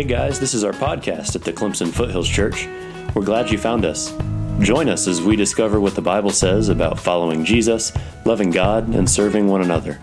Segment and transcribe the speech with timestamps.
[0.00, 2.66] Hey guys, this is our podcast at the Clemson Foothills Church.
[3.14, 4.16] We're glad you found us.
[4.58, 7.92] Join us as we discover what the Bible says about following Jesus,
[8.24, 10.00] loving God, and serving one another.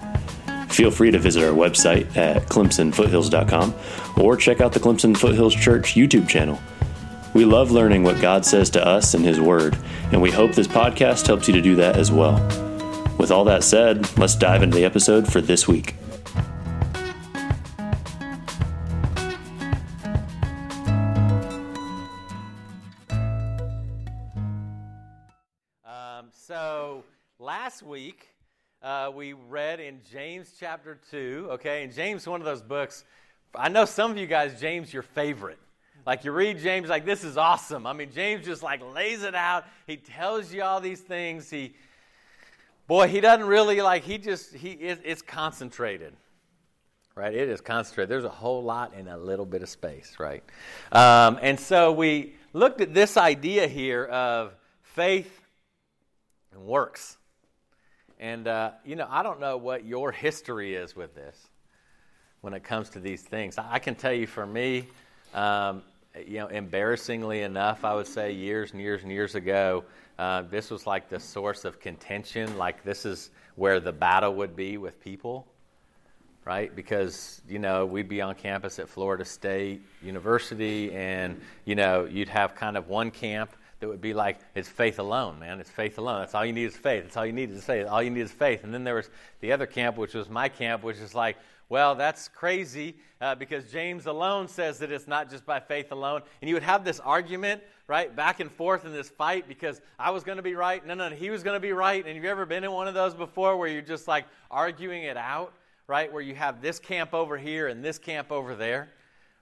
[0.70, 3.74] Feel free to visit our website at clemsonfoothills.com
[4.18, 6.60] or check out the Clemson Foothills Church YouTube channel.
[7.34, 9.76] We love learning what God says to us in His Word,
[10.12, 12.36] and we hope this podcast helps you to do that as well.
[13.18, 15.96] With all that said, let's dive into the episode for this week.
[27.88, 28.28] Week
[28.82, 31.84] uh, we read in James chapter 2, okay?
[31.84, 33.04] And James, one of those books,
[33.56, 35.60] I know some of you guys, James, your favorite.
[36.06, 37.86] Like you read James, like this is awesome.
[37.86, 39.66] I mean, James just like lays it out.
[39.88, 41.50] He tells you all these things.
[41.50, 41.74] He,
[42.88, 44.04] boy, he doesn't really like.
[44.04, 46.14] He just he it, it's concentrated,
[47.14, 47.34] right?
[47.34, 48.10] It is concentrated.
[48.10, 50.44] There's a whole lot in a little bit of space, right?
[50.94, 55.42] Um, and so we looked at this idea here of faith
[56.54, 57.18] and works.
[58.20, 61.36] And, uh, you know, I don't know what your history is with this
[62.42, 63.58] when it comes to these things.
[63.58, 64.88] I can tell you for me,
[65.34, 65.84] um,
[66.26, 69.84] you know, embarrassingly enough, I would say years and years and years ago,
[70.18, 72.58] uh, this was like the source of contention.
[72.58, 75.46] Like, this is where the battle would be with people,
[76.44, 76.76] right?
[76.76, 82.30] Because, you know, we'd be on campus at Florida State University, and, you know, you'd
[82.30, 85.60] have kind of one camp that would be like, it's faith alone, man.
[85.60, 86.22] It's faith alone.
[86.22, 87.04] That's all you need is faith.
[87.04, 87.88] That's all you need is faith.
[87.88, 88.64] All you need is faith.
[88.64, 91.38] And then there was the other camp, which was my camp, which is like,
[91.70, 96.22] well, that's crazy uh, because James alone says that it's not just by faith alone.
[96.42, 100.12] And you would have this argument, right, back and forth in this fight because I
[100.12, 100.86] was going to be right.
[100.86, 102.04] No, no, he was going to be right.
[102.04, 105.04] And have you ever been in one of those before where you're just like arguing
[105.04, 105.54] it out,
[105.88, 106.12] right?
[106.12, 108.90] Where you have this camp over here and this camp over there,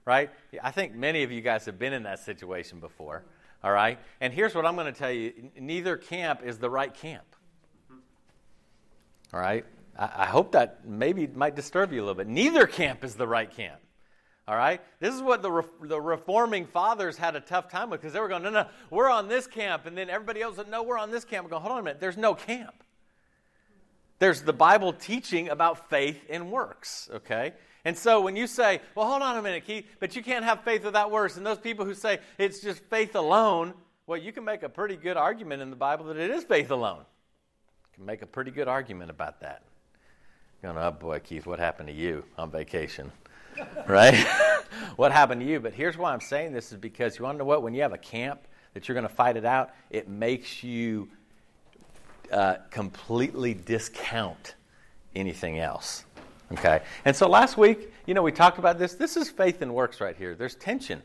[0.04, 0.30] right?
[0.62, 3.22] I think many of you guys have been in that situation before.
[3.66, 3.98] All right?
[4.20, 7.24] And here's what I'm going to tell you neither camp is the right camp.
[9.34, 9.64] All right?
[9.98, 12.28] I, hope that maybe might disturb you a little bit.
[12.28, 13.80] Neither camp is the right camp.
[14.46, 14.80] All right?
[15.00, 18.20] This is what the, re- the reforming fathers had a tough time with because they
[18.20, 19.86] were going, no, no, we're on this camp.
[19.86, 21.44] And then everybody else said, no, we're on this camp.
[21.44, 22.00] We're going, hold on a minute.
[22.00, 22.84] There's no camp.
[24.20, 27.54] There's the Bible teaching about faith and works, okay?
[27.86, 30.64] And so when you say, well, hold on a minute, Keith, but you can't have
[30.64, 33.74] faith without works, and those people who say it's just faith alone,
[34.08, 36.72] well, you can make a pretty good argument in the Bible that it is faith
[36.72, 36.98] alone.
[36.98, 39.62] You can make a pretty good argument about that.
[40.62, 43.12] Going, oh boy, Keith, what happened to you on vacation?
[43.86, 44.16] right?
[44.96, 45.60] what happened to you?
[45.60, 47.62] But here's why I'm saying this is because you want to know what?
[47.62, 51.08] When you have a camp that you're going to fight it out, it makes you
[52.32, 54.56] uh, completely discount
[55.14, 56.04] anything else.
[56.52, 56.80] Okay?
[57.04, 58.94] And so last week, you know, we talked about this.
[58.94, 60.34] This is faith and works right here.
[60.34, 61.02] There's tension.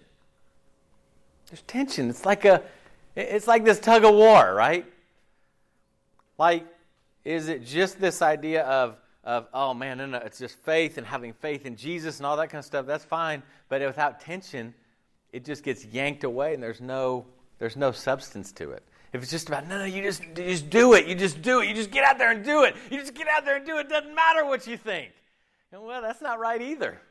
[1.50, 2.10] There's tension.
[2.10, 2.62] It's like a
[3.16, 4.86] it's like this tug of war, right?
[6.38, 6.66] Like,
[7.26, 11.06] is it just this idea of of oh man, no, no, it's just faith and
[11.06, 12.86] having faith in Jesus and all that kind of stuff.
[12.86, 14.74] That's fine, but without tension,
[15.34, 17.26] it just gets yanked away, and there's no
[17.60, 18.84] there's no substance to it.
[19.14, 21.06] If it's just about, no, no, you just, you just do it.
[21.06, 21.68] You just do it.
[21.68, 22.76] You just get out there and do it.
[22.90, 23.90] You just get out there and do it.
[23.90, 25.12] Doesn't matter what you think.
[25.72, 27.02] And well, that's not right either,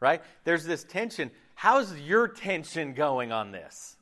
[0.00, 0.22] right?
[0.44, 1.30] There's this tension.
[1.54, 3.96] How's your tension going on this?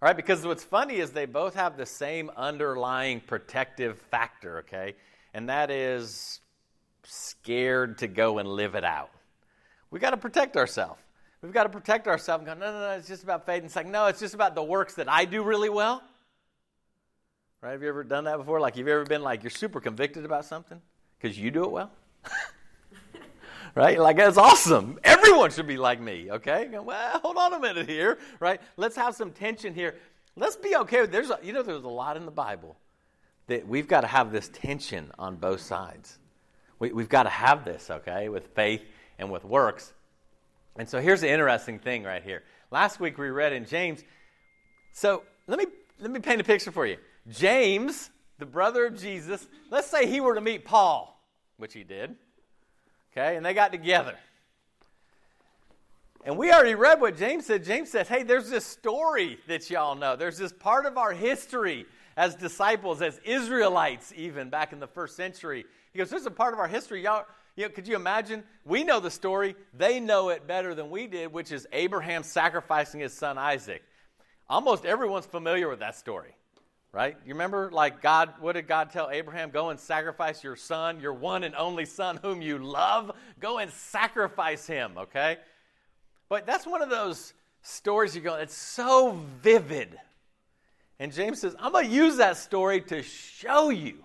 [0.00, 4.94] Right, because what's funny is they both have the same underlying protective factor, okay?
[5.32, 6.40] And that is
[7.04, 9.10] scared to go and live it out.
[9.90, 11.00] We got to protect ourselves.
[11.40, 13.58] We've got to protect ourselves and go, no, no, no, it's just about faith.
[13.58, 16.02] And it's like, no, it's just about the works that I do really well.
[17.62, 17.72] Right?
[17.72, 18.60] Have you ever done that before?
[18.60, 20.80] Like, you've ever been like, you're super convicted about something
[21.18, 21.90] because you do it well?
[23.76, 24.00] Right?
[24.00, 24.98] Like, that's awesome.
[25.04, 26.68] Everyone should be like me, okay?
[26.72, 28.60] Well, hold on a minute here, right?
[28.76, 29.94] Let's have some tension here.
[30.34, 32.76] Let's be okay there's a, you know there's a lot in the Bible
[33.46, 36.18] that we've got to have this tension on both sides.
[36.78, 38.82] We, we've got to have this, okay, with faith
[39.18, 39.94] and with works.
[40.76, 42.42] And so here's the interesting thing right here.
[42.70, 44.02] Last week we read in James.
[44.92, 45.66] So let me
[46.00, 46.96] let me paint a picture for you.
[47.28, 51.22] James, the brother of Jesus, let's say he were to meet Paul,
[51.56, 52.16] which he did.
[53.16, 54.14] Okay, and they got together.
[56.24, 57.64] And we already read what James said.
[57.64, 60.16] James says, Hey, there's this story that y'all know.
[60.16, 61.86] There's this part of our history
[62.16, 65.64] as disciples, as Israelites, even back in the first century.
[65.92, 67.02] He goes, There's a part of our history.
[67.02, 67.24] Y'all,
[67.54, 68.42] you know, could you imagine?
[68.66, 69.54] We know the story.
[69.72, 73.82] They know it better than we did, which is Abraham sacrificing his son Isaac.
[74.48, 76.34] Almost everyone's familiar with that story
[76.96, 77.14] right?
[77.26, 79.50] You remember, like, God, what did God tell Abraham?
[79.50, 83.12] Go and sacrifice your son, your one and only son whom you love.
[83.38, 85.36] Go and sacrifice him, okay?
[86.30, 89.98] But that's one of those stories you go, it's so vivid.
[90.98, 94.02] And James says, I'm going to use that story to show you.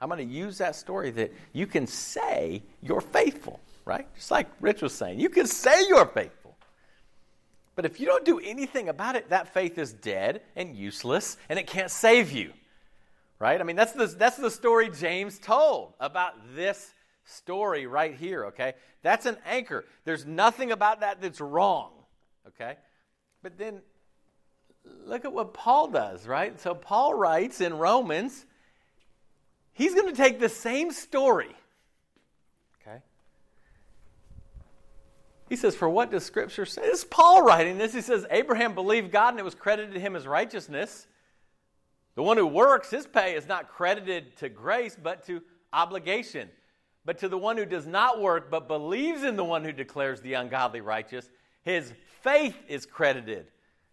[0.00, 4.12] I'm going to use that story that you can say you're faithful, right?
[4.16, 6.45] Just like Rich was saying, you can say you're faithful.
[7.76, 11.58] But if you don't do anything about it, that faith is dead and useless and
[11.58, 12.52] it can't save you,
[13.38, 13.60] right?
[13.60, 16.94] I mean, that's the, that's the story James told about this
[17.24, 18.74] story right here, okay?
[19.02, 19.84] That's an anchor.
[20.04, 21.92] There's nothing about that that's wrong,
[22.48, 22.76] okay?
[23.42, 23.82] But then
[25.04, 26.58] look at what Paul does, right?
[26.60, 28.46] So Paul writes in Romans,
[29.72, 31.54] he's going to take the same story.
[32.80, 33.00] Okay?
[35.48, 36.82] He says, For what does Scripture say?
[36.82, 37.94] This is Paul writing this.
[37.94, 41.06] He says, Abraham believed God and it was credited to him as righteousness.
[42.16, 46.48] The one who works, his pay is not credited to grace, but to obligation.
[47.04, 50.20] But to the one who does not work, but believes in the one who declares
[50.20, 51.28] the ungodly righteous,
[51.62, 51.92] his
[52.22, 53.46] faith is credited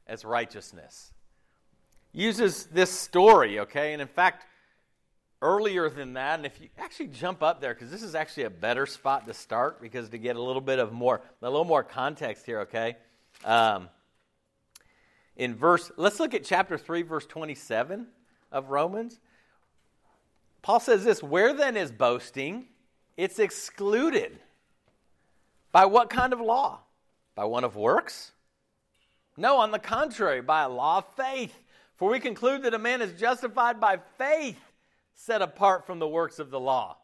[0.07, 1.13] as righteousness.
[2.13, 3.93] Uses this story, okay?
[3.93, 4.47] And in fact,
[5.43, 8.49] earlier than that, and if you actually jump up there, because this is actually a
[8.49, 11.83] better spot to start, because to get a little bit of more, a little more
[11.83, 12.95] context here, okay?
[13.43, 13.89] Um,
[15.35, 18.07] in verse, let's look at chapter 3, verse 27
[18.51, 19.19] of Romans.
[20.61, 22.65] Paul says this Where then is boasting?
[23.17, 24.39] It's excluded.
[25.71, 26.79] By what kind of law?
[27.35, 28.31] By one of works?
[29.35, 31.63] No, on the contrary, by a law of faith.
[31.95, 34.59] For we conclude that a man is justified by faith,
[35.25, 36.97] set apart from the works of the law.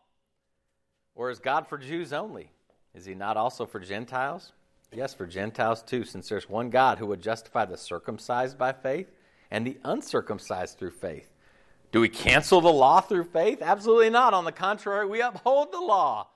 [1.16, 2.52] Or is God for Jews only?
[2.94, 4.52] Is he not also for Gentiles?
[4.92, 9.08] Yes, for Gentiles too, since there's one God who would justify the circumcised by faith
[9.52, 11.30] and the uncircumcised through faith.
[11.92, 13.62] Do we cancel the law through faith?
[13.62, 14.34] Absolutely not.
[14.34, 16.28] On the contrary, we uphold the law.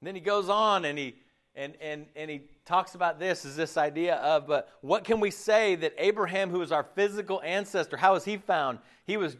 [0.00, 1.16] And then he goes on and he
[1.54, 5.30] and and and he talks about this is this idea of uh, what can we
[5.30, 8.78] say that Abraham, who is our physical ancestor, how was he found?
[9.04, 9.36] He was,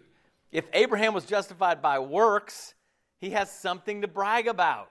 [0.54, 2.74] if Abraham was justified by works,
[3.20, 4.88] he has something to brag about,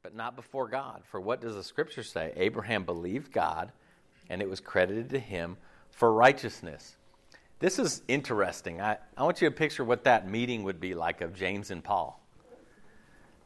[0.00, 1.02] but not before God.
[1.10, 2.32] For what does the scripture say?
[2.36, 3.72] Abraham believed God,
[4.30, 5.56] and it was credited to him
[5.90, 6.96] for righteousness.
[7.58, 8.80] This is interesting.
[8.80, 11.82] I, I want you to picture what that meeting would be like of James and
[11.82, 12.22] Paul.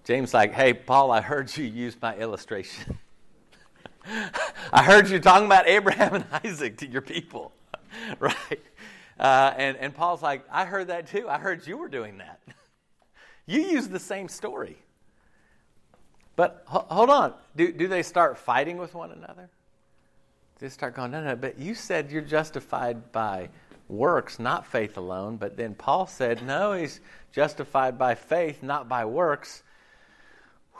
[0.05, 2.99] James, like, hey, Paul, I heard you use my illustration.
[4.73, 7.53] I heard you talking about Abraham and Isaac to your people,
[8.19, 8.61] right?
[9.23, 11.29] Uh, and, and Paul's like, I heard that too.
[11.29, 12.41] I heard you were doing that.
[13.47, 14.77] you use the same story.
[16.35, 17.33] But ho- hold on.
[17.55, 19.49] Do, do they start fighting with one another?
[20.59, 23.49] They start going, no, no, but you said you're justified by
[23.89, 25.37] works, not faith alone.
[25.37, 29.63] But then Paul said, no, he's justified by faith, not by works.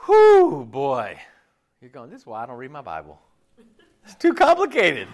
[0.05, 1.17] Whew, boy.
[1.79, 3.21] You're going, this is why I don't read my Bible.
[4.05, 5.07] It's too complicated.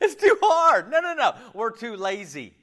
[0.00, 0.90] It's too hard.
[0.90, 1.34] No, no, no.
[1.52, 2.54] We're too lazy.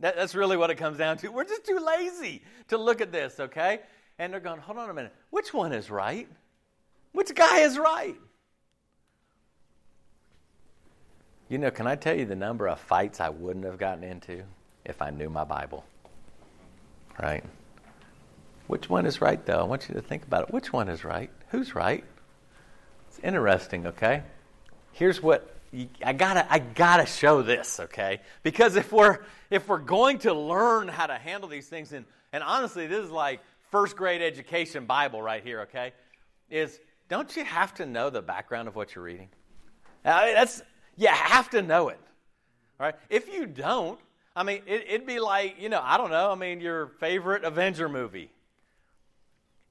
[0.00, 1.28] That, that's really what it comes down to.
[1.28, 3.80] We're just too lazy to look at this, okay?
[4.18, 5.14] And they're going, hold on a minute.
[5.30, 6.28] Which one is right?
[7.12, 8.16] Which guy is right?
[11.48, 14.44] You know, can I tell you the number of fights I wouldn't have gotten into
[14.84, 15.84] if I knew my Bible?
[17.20, 17.44] Right?
[18.68, 19.58] Which one is right, though?
[19.58, 20.54] I want you to think about it.
[20.54, 21.30] Which one is right?
[21.48, 22.04] Who's right?
[23.08, 24.22] It's interesting, okay?
[24.92, 25.54] Here's what
[26.04, 28.20] I gotta I gotta show this, okay?
[28.42, 29.18] Because if we're
[29.50, 33.10] if we're going to learn how to handle these things, and and honestly, this is
[33.10, 35.92] like first grade education Bible right here, okay?
[36.50, 36.78] Is
[37.08, 39.28] don't you have to know the background of what you're reading?
[40.02, 40.62] That's
[40.96, 42.00] you have to know it,
[42.78, 42.96] right?
[43.08, 44.00] If you don't,
[44.34, 46.32] I mean, it, it'd be like you know I don't know.
[46.32, 48.30] I mean, your favorite Avenger movie,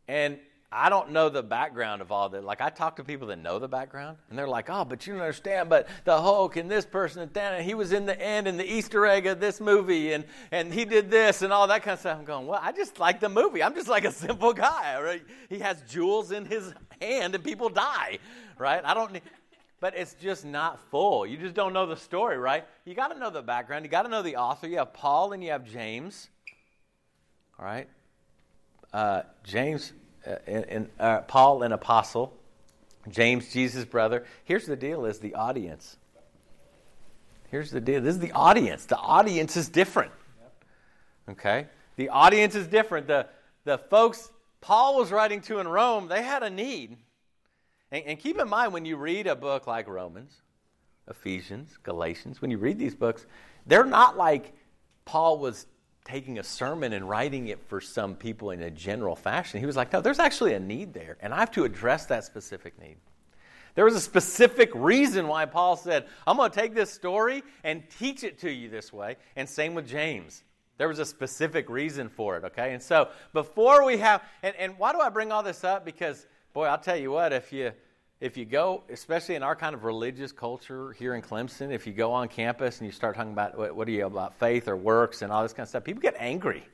[0.08, 0.40] and
[0.72, 2.44] I don't know the background of all that.
[2.44, 5.14] Like I talk to people that know the background, and they're like, "Oh, but you
[5.14, 8.20] don't understand." But the Hulk and this person and that, and he was in the
[8.22, 11.68] end in the Easter egg of this movie, and and he did this and all
[11.68, 12.20] that kind of stuff.
[12.20, 13.64] I'm going, well, I just like the movie.
[13.64, 15.02] I'm just like a simple guy.
[15.02, 15.24] Right?
[15.50, 16.72] He has jewels in his
[17.02, 18.20] hand, and people die,
[18.60, 18.84] right?
[18.86, 19.20] I don't.
[19.80, 21.26] But it's just not full.
[21.26, 22.66] You just don't know the story, right?
[22.86, 23.86] You got to know the background.
[23.86, 24.68] You got to know the author.
[24.68, 26.30] You have Paul and you have James.
[27.58, 27.88] All right.
[28.92, 29.94] Uh, James
[30.26, 32.34] uh, uh, Paul, an apostle,
[33.08, 34.26] James, Jesus' brother.
[34.44, 35.98] Here's the deal: is the audience.
[37.50, 38.02] Here's the deal.
[38.02, 38.86] This is the audience.
[38.86, 40.12] The audience is different.
[41.30, 43.08] Okay, the audience is different.
[43.08, 43.28] The
[43.64, 46.98] the folks Paul was writing to in Rome, they had a need.
[47.92, 50.42] And, and keep in mind when you read a book like Romans,
[51.08, 53.26] Ephesians, Galatians, when you read these books,
[53.66, 54.54] they're not like
[55.06, 55.66] Paul was
[56.10, 59.60] taking a sermon and writing it for some people in a general fashion.
[59.60, 62.24] He was like, no, there's actually a need there, and I have to address that
[62.24, 62.98] specific need.
[63.76, 67.84] There was a specific reason why Paul said, I'm going to take this story and
[68.00, 69.16] teach it to you this way.
[69.36, 70.44] And same with James.
[70.78, 72.74] There was a specific reason for it, okay?
[72.74, 75.86] And so before we have, and, and why do I bring all this up?
[75.86, 77.72] Because, boy, I'll tell you what, if you,
[78.22, 81.94] if you go, especially in our kind of religious culture here in Clemson, if you
[81.94, 84.76] go on campus and you start talking about what, what are you about faith or
[84.76, 86.66] works and all this kind of stuff, people get angry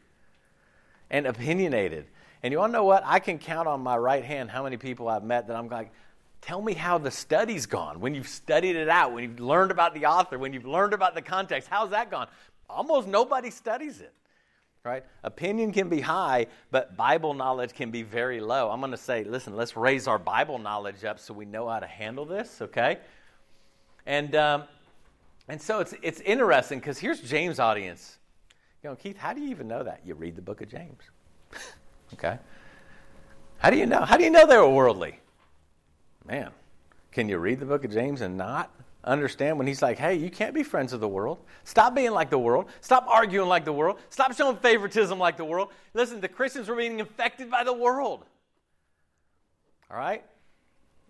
[1.12, 2.08] and opinionated.
[2.42, 3.04] And you want to know what?
[3.06, 5.92] I can count on my right hand how many people I've met that I'm like,
[6.42, 8.00] tell me how the study's gone.
[8.00, 11.14] When you've studied it out, when you've learned about the author, when you've learned about
[11.14, 12.28] the context, how's that gone?
[12.68, 14.14] Almost nobody studies it.
[14.86, 15.04] Right?
[15.24, 18.70] Opinion can be high, but Bible knowledge can be very low.
[18.70, 21.80] I'm going to say, listen, let's raise our Bible knowledge up so we know how
[21.80, 23.00] to handle this, okay?
[24.06, 24.66] And, um,
[25.48, 28.20] and so it's, it's interesting because here's James' audience.
[28.84, 30.02] You know, Keith, how do you even know that?
[30.06, 31.02] You read the book of James.
[32.14, 32.38] okay?
[33.58, 34.02] How do you know?
[34.02, 35.20] How do you know they were worldly?
[36.28, 36.52] Man,
[37.12, 38.72] can you read the book of James and not
[39.06, 41.40] understand when he's like, hey, you can't be friends of the world.
[41.64, 42.66] Stop being like the world.
[42.82, 44.00] Stop arguing like the world.
[44.10, 45.70] Stop showing favoritism like the world.
[45.94, 48.26] Listen, the Christians were being infected by the world.
[49.90, 50.24] All right?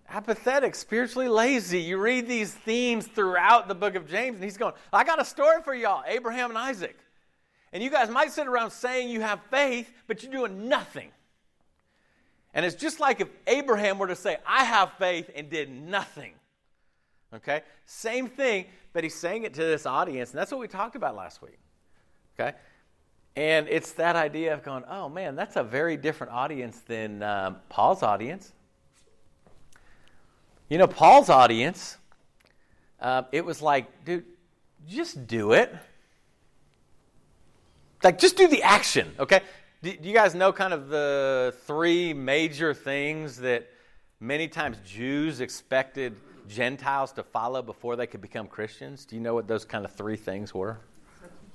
[0.09, 1.79] Apathetic, spiritually lazy.
[1.79, 5.25] You read these themes throughout the book of James, and he's going, I got a
[5.25, 6.97] story for y'all Abraham and Isaac.
[7.73, 11.09] And you guys might sit around saying you have faith, but you're doing nothing.
[12.53, 16.33] And it's just like if Abraham were to say, I have faith and did nothing.
[17.33, 17.61] Okay?
[17.85, 21.15] Same thing, but he's saying it to this audience, and that's what we talked about
[21.15, 21.59] last week.
[22.39, 22.55] Okay?
[23.35, 27.57] And it's that idea of going, oh man, that's a very different audience than um,
[27.67, 28.53] Paul's audience.
[30.69, 31.97] You know, Paul's audience,
[32.99, 34.23] uh, it was like, dude,
[34.87, 35.75] just do it.
[38.03, 39.41] Like, just do the action, okay?
[39.81, 43.67] Do, do you guys know kind of the three major things that
[44.19, 46.15] many times Jews expected
[46.47, 49.05] Gentiles to follow before they could become Christians?
[49.05, 50.79] Do you know what those kind of three things were?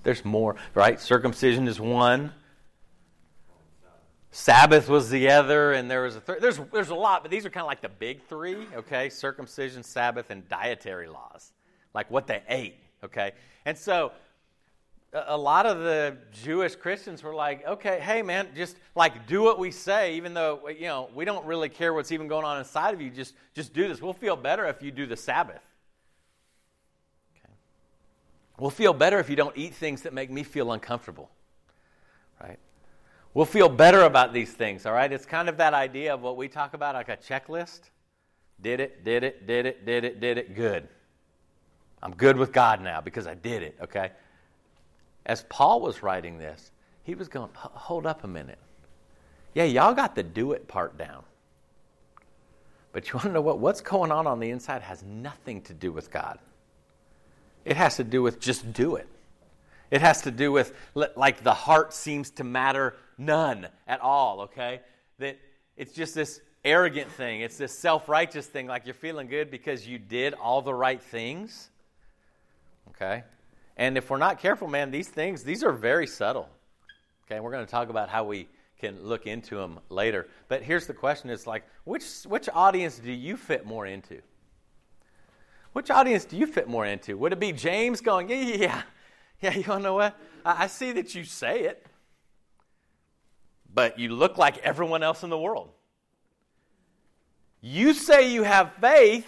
[0.02, 1.00] There's more, right?
[1.00, 2.32] Circumcision is one.
[4.32, 6.40] Sabbath was the other, and there was a third.
[6.40, 9.08] There's, there's a lot, but these are kind of like the big three, okay?
[9.08, 11.52] Circumcision, Sabbath, and dietary laws,
[11.94, 13.32] like what they ate, okay?
[13.66, 14.12] And so
[15.12, 19.58] a lot of the Jewish Christians were like, okay, hey man, just like do what
[19.58, 22.94] we say, even though you know we don't really care what's even going on inside
[22.94, 23.10] of you.
[23.10, 24.00] Just just do this.
[24.00, 25.62] We'll feel better if you do the Sabbath.
[27.36, 27.52] Okay.
[28.58, 31.30] We'll feel better if you don't eat things that make me feel uncomfortable.
[32.40, 32.58] Right?
[33.34, 35.12] We'll feel better about these things, all right?
[35.12, 37.80] It's kind of that idea of what we talk about like a checklist.
[38.60, 40.88] Did it, did it, did it, did it, did it, good.
[42.02, 44.10] I'm good with God now because I did it, okay?
[45.26, 46.70] As Paul was writing this,
[47.02, 48.58] he was going, hold up a minute.
[49.54, 51.24] Yeah, y'all got the do it part down.
[52.92, 53.58] But you want to know what?
[53.58, 56.38] What's going on on the inside has nothing to do with God.
[57.64, 59.08] It has to do with just do it.
[59.90, 64.80] It has to do with, like, the heart seems to matter none at all, okay?
[65.18, 65.38] That
[65.76, 67.40] it's just this arrogant thing.
[67.40, 71.02] It's this self righteous thing, like you're feeling good because you did all the right
[71.02, 71.70] things,
[72.90, 73.24] okay?
[73.80, 76.50] And if we're not careful, man, these things, these are very subtle.
[77.24, 78.46] Okay, we're going to talk about how we
[78.78, 80.28] can look into them later.
[80.48, 84.20] But here's the question it's like, which, which audience do you fit more into?
[85.72, 87.16] Which audience do you fit more into?
[87.16, 88.82] Would it be James going, yeah, yeah, yeah,
[89.40, 90.14] yeah you want to know what?
[90.44, 91.86] I, I see that you say it,
[93.72, 95.70] but you look like everyone else in the world.
[97.62, 99.26] You say you have faith,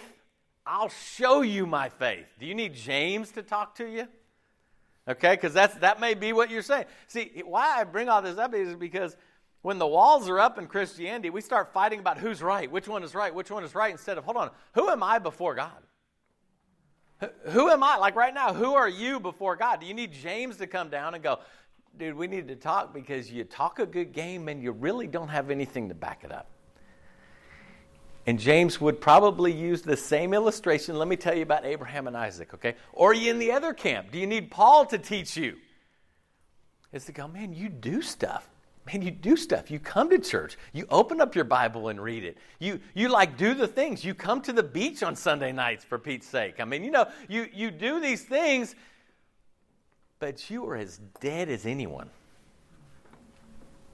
[0.63, 2.27] I'll show you my faith.
[2.39, 4.07] Do you need James to talk to you?
[5.07, 6.85] Okay, because that's that may be what you're saying.
[7.07, 9.17] See, why I bring all this up is because
[9.61, 13.03] when the walls are up in Christianity, we start fighting about who's right, which one
[13.03, 15.71] is right, which one is right, instead of hold on, who am I before God?
[17.47, 17.97] Who am I?
[17.97, 19.79] Like right now, who are you before God?
[19.79, 21.39] Do you need James to come down and go,
[21.97, 25.29] dude, we need to talk because you talk a good game and you really don't
[25.29, 26.49] have anything to back it up?
[28.25, 30.97] And James would probably use the same illustration.
[30.97, 32.75] Let me tell you about Abraham and Isaac, okay?
[32.93, 34.11] Or are you in the other camp?
[34.11, 35.57] Do you need Paul to teach you?
[36.93, 38.47] Is to go, man, you do stuff.
[38.85, 39.71] Man, you do stuff.
[39.71, 40.57] You come to church.
[40.73, 42.37] You open up your Bible and read it.
[42.59, 44.05] You, you like do the things.
[44.05, 46.59] You come to the beach on Sunday nights, for Pete's sake.
[46.59, 48.75] I mean, you know, you, you do these things,
[50.19, 52.09] but you are as dead as anyone.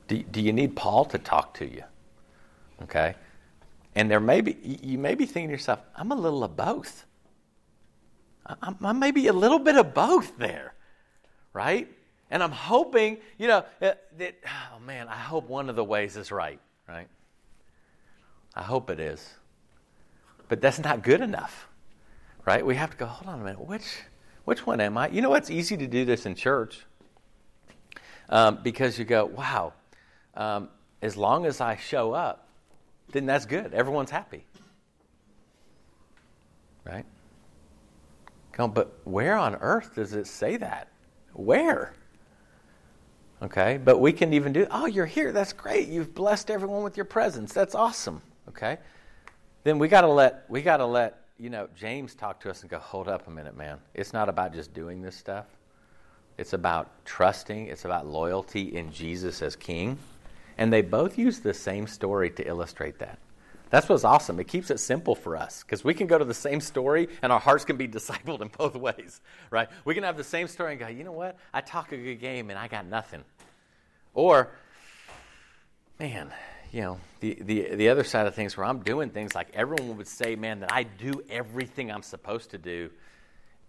[0.07, 1.83] Do, do you need Paul to talk to you?
[2.83, 3.15] Okay?
[3.95, 7.05] And there may be, you may be thinking to yourself, I'm a little of both.
[8.61, 10.73] I'm, I'm maybe a little bit of both there,
[11.53, 11.87] right?
[12.31, 16.15] And I'm hoping, you know, uh, that, oh man, I hope one of the ways
[16.17, 17.07] is right, right?
[18.55, 19.33] I hope it is.
[20.47, 21.67] But that's not good enough,
[22.45, 22.65] right?
[22.65, 24.01] We have to go, hold on a minute, which,
[24.45, 25.09] which one am I?
[25.09, 26.85] You know, it's easy to do this in church
[28.29, 29.73] um, because you go, wow,
[30.35, 30.69] um,
[31.01, 32.48] as long as I show up,
[33.11, 33.73] then that's good.
[33.73, 34.45] Everyone's happy.
[36.85, 37.05] Right?
[38.51, 40.89] Come, but where on earth does it say that?
[41.33, 41.93] Where?
[43.41, 45.31] Okay, but we can even do, oh, you're here.
[45.31, 45.87] That's great.
[45.87, 47.53] You've blessed everyone with your presence.
[47.53, 48.21] That's awesome.
[48.49, 48.77] Okay?
[49.63, 52.61] Then we got to let, we got to let, you know, James talk to us
[52.61, 53.77] and go, hold up a minute, man.
[53.93, 55.45] It's not about just doing this stuff.
[56.37, 59.97] It's about trusting, it's about loyalty in Jesus as King.
[60.59, 63.17] And they both use the same story to illustrate that.
[63.69, 64.41] That's what's awesome.
[64.41, 67.31] It keeps it simple for us because we can go to the same story and
[67.31, 69.69] our hearts can be discipled in both ways, right?
[69.85, 71.37] We can have the same story and go, you know what?
[71.53, 73.23] I talk a good game and I got nothing.
[74.13, 74.51] Or,
[75.97, 76.29] man,
[76.73, 79.95] you know, the, the, the other side of things where I'm doing things like everyone
[79.95, 82.89] would say, man, that I do everything I'm supposed to do,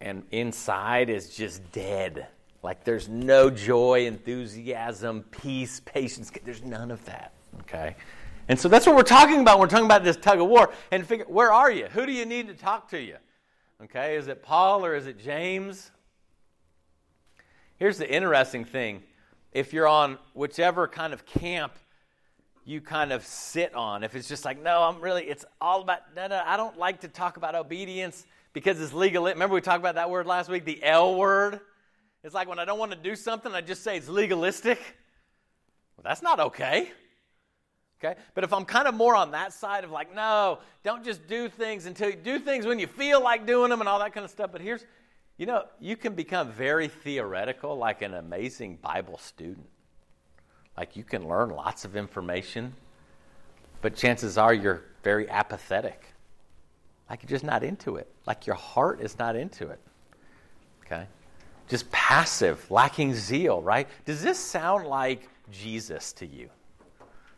[0.01, 2.27] and inside is just dead.
[2.63, 6.31] Like there's no joy, enthusiasm, peace, patience.
[6.45, 7.97] There's none of that, okay?
[8.49, 9.59] And so that's what we're talking about.
[9.59, 10.73] We're talking about this tug of war.
[10.91, 11.87] And figure, where are you?
[11.87, 13.17] Who do you need to talk to you?
[13.85, 15.91] Okay, is it Paul or is it James?
[17.77, 19.03] Here's the interesting thing.
[19.53, 21.73] If you're on whichever kind of camp
[22.67, 26.01] you kind of sit on, if it's just like, no, I'm really, it's all about,
[26.15, 29.25] no, no, I don't like to talk about obedience because it's legal.
[29.25, 31.61] Remember we talked about that word last week, the L word?
[32.23, 34.79] It's like when I don't want to do something, I just say it's legalistic.
[35.97, 36.91] Well, that's not okay.
[38.03, 38.19] Okay?
[38.35, 41.49] But if I'm kind of more on that side of like, no, don't just do
[41.49, 44.25] things until you do things when you feel like doing them and all that kind
[44.25, 44.51] of stuff.
[44.53, 44.85] But here's,
[45.37, 49.67] you know, you can become very theoretical, like an amazing Bible student.
[50.77, 52.75] Like you can learn lots of information,
[53.83, 56.07] but chances are you're very apathetic.
[57.09, 58.11] Like you're just not into it.
[58.27, 59.81] Like your heart is not into it.
[60.87, 61.07] Okay?
[61.71, 63.89] Just passive, lacking zeal, right?
[64.05, 66.51] Does this sound like Jesus to you?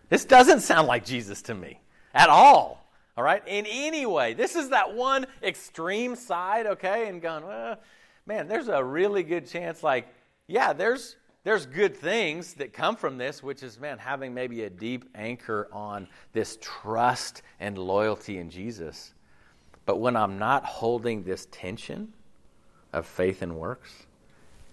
[0.09, 1.81] This doesn't sound like Jesus to me
[2.15, 2.83] at all.
[3.17, 3.43] All right?
[3.47, 4.33] In any way.
[4.33, 7.09] This is that one extreme side, okay?
[7.09, 7.77] And going, well,
[8.25, 10.09] man, there's a really good chance, like,
[10.47, 14.71] yeah, there's there's good things that come from this, which is, man, having maybe a
[14.71, 19.13] deep anchor on this trust and loyalty in Jesus.
[19.85, 22.13] But when I'm not holding this tension
[22.93, 24.07] of faith and works,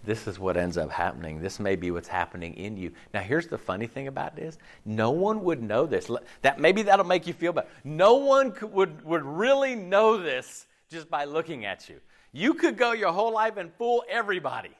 [0.04, 1.40] this is what ends up happening.
[1.40, 2.92] This may be what's happening in you.
[3.12, 6.10] Now, here's the funny thing about this: no one would know this.
[6.42, 7.68] That maybe that'll make you feel better.
[7.84, 12.00] No one could, would would really know this just by looking at you.
[12.32, 14.70] You could go your whole life and fool everybody.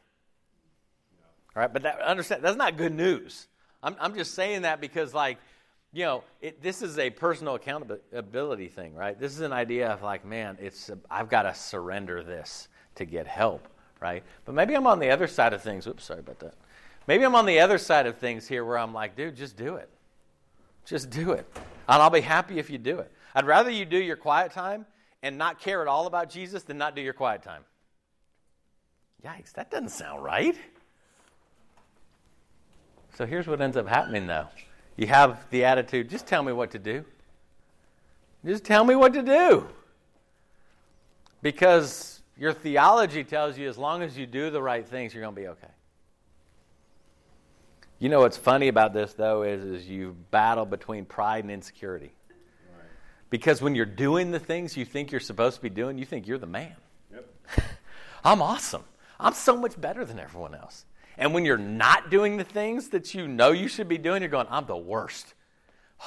[1.57, 3.49] All right, but that, understand that's not good news.
[3.83, 5.39] I'm, I'm just saying that because, like,
[5.93, 9.19] you know, it, this is a personal accountability thing, right?
[9.19, 13.27] This is an idea of like, man, it's I've got to surrender this to get
[13.27, 13.67] help
[14.01, 14.23] right?
[14.45, 15.87] But maybe I'm on the other side of things.
[15.87, 16.55] Oops, sorry about that.
[17.07, 19.77] Maybe I'm on the other side of things here where I'm like, dude, just do
[19.77, 19.89] it.
[20.85, 21.47] Just do it.
[21.89, 23.13] And I'll be happy if you do it.
[23.35, 24.87] I'd rather you do your quiet time
[25.23, 27.63] and not care at all about Jesus than not do your quiet time.
[29.25, 30.57] Yikes, that doesn't sound right.
[33.17, 34.47] So here's what ends up happening though.
[34.97, 37.05] You have the attitude, just tell me what to do.
[38.45, 39.69] Just tell me what to do.
[41.43, 42.10] Because
[42.41, 45.41] your theology tells you as long as you do the right things, you're going to
[45.41, 45.69] be okay.
[47.99, 52.13] You know what's funny about this, though, is, is you battle between pride and insecurity.
[52.31, 52.87] Right.
[53.29, 56.27] Because when you're doing the things you think you're supposed to be doing, you think
[56.27, 56.75] you're the man.
[57.13, 57.29] Yep.
[58.25, 58.85] I'm awesome.
[59.21, 60.87] I'm so much better than everyone else.
[61.19, 64.31] And when you're not doing the things that you know you should be doing, you're
[64.31, 65.35] going, I'm the worst.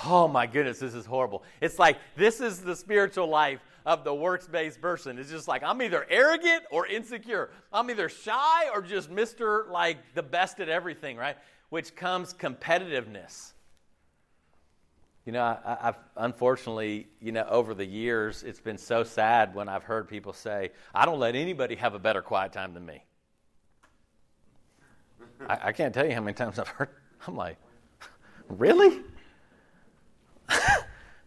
[0.03, 1.43] Oh my goodness, this is horrible.
[1.61, 5.17] It's like this is the spiritual life of the works based person.
[5.17, 7.49] It's just like I'm either arrogant or insecure.
[7.71, 9.69] I'm either shy or just Mr.
[9.69, 11.37] like the best at everything, right?
[11.69, 13.53] Which comes competitiveness.
[15.25, 19.69] You know, I, have unfortunately, you know, over the years, it's been so sad when
[19.69, 23.03] I've heard people say, I don't let anybody have a better quiet time than me.
[25.47, 26.89] I, I can't tell you how many times I've heard,
[27.25, 27.57] I'm like,
[28.49, 28.99] really?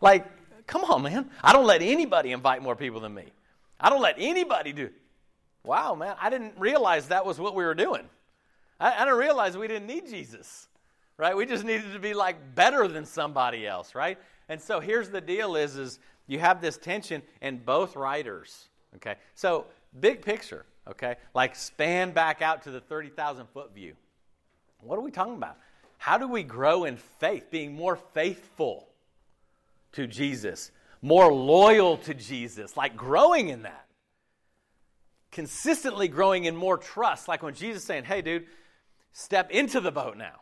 [0.03, 0.27] like,
[0.67, 1.31] Come on, man.
[1.43, 3.25] I don't let anybody invite more people than me.
[3.79, 4.91] I don't let anybody do.
[5.65, 6.17] Wow, man.
[6.21, 8.09] I didn't realize that was what we were doing.
[8.81, 10.69] I, I didn't realize we didn't need Jesus,
[11.17, 11.37] right?
[11.37, 14.19] We just needed to be like better than somebody else, right?
[14.49, 18.69] And so here's the deal: is is you have this tension in both writers.
[18.97, 19.67] Okay, so
[20.01, 20.65] big picture.
[20.89, 23.95] Okay, like span back out to the thirty thousand foot view.
[24.81, 25.57] What are we talking about?
[25.99, 28.89] How do we grow in faith, being more faithful?
[29.97, 30.71] To Jesus,
[31.03, 33.87] more loyal to Jesus, like growing in that.
[35.33, 38.47] Consistently growing in more trust, like when Jesus saying, hey, dude,
[39.13, 40.41] step into the boat now.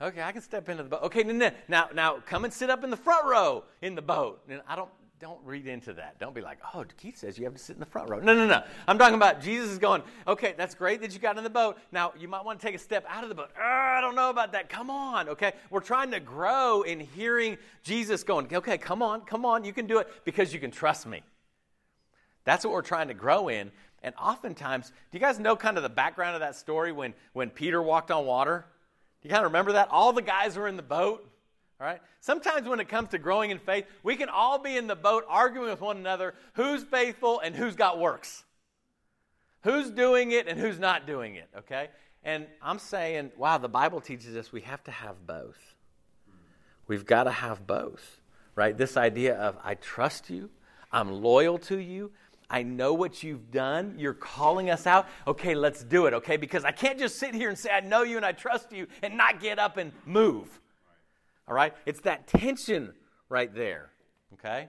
[0.00, 1.02] Okay, I can step into the boat.
[1.04, 1.22] Okay,
[1.68, 4.42] now, now come and sit up in the front row in the boat.
[4.48, 4.90] And I don't,
[5.22, 6.18] don't read into that.
[6.18, 8.18] Don't be like, oh, Keith says you have to sit in the front row.
[8.18, 8.64] No, no, no.
[8.88, 11.78] I'm talking about Jesus is going, okay, that's great that you got in the boat.
[11.92, 13.50] Now, you might want to take a step out of the boat.
[13.56, 14.68] Oh, I don't know about that.
[14.68, 15.52] Come on, okay?
[15.70, 19.86] We're trying to grow in hearing Jesus going, okay, come on, come on, you can
[19.86, 21.22] do it because you can trust me.
[22.42, 23.70] That's what we're trying to grow in.
[24.02, 27.48] And oftentimes, do you guys know kind of the background of that story when, when
[27.48, 28.66] Peter walked on water?
[29.22, 29.86] Do you kind of remember that?
[29.92, 31.31] All the guys were in the boat.
[31.82, 32.00] All right?
[32.20, 35.24] Sometimes when it comes to growing in faith, we can all be in the boat
[35.28, 38.44] arguing with one another who's faithful and who's got works.
[39.64, 41.88] Who's doing it and who's not doing it, okay?
[42.22, 45.58] And I'm saying, wow, the Bible teaches us we have to have both.
[46.86, 48.20] We've got to have both,
[48.54, 48.78] right?
[48.78, 50.50] This idea of I trust you,
[50.92, 52.12] I'm loyal to you,
[52.48, 53.94] I know what you've done.
[53.96, 55.08] You're calling us out.
[55.26, 56.36] Okay, let's do it, okay?
[56.36, 58.86] Because I can't just sit here and say, I know you and I trust you
[59.02, 60.60] and not get up and move.
[61.48, 61.74] All right?
[61.86, 62.92] It's that tension
[63.28, 63.90] right there.
[64.34, 64.68] Okay?